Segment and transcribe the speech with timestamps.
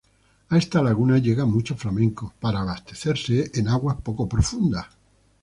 [0.49, 4.87] A esta laguna llegan muchos flamencos para abastecerse en aguas poco profundas.